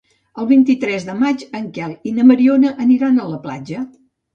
[0.43, 3.91] El vint-i-tres de maig en Quel i na Mariona aniran a la platja.